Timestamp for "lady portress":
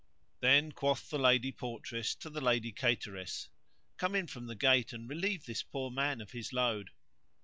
1.19-2.15